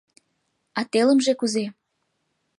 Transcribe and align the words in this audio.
—А 0.79 0.81
телымже 0.91 1.33
кузе? 1.39 1.65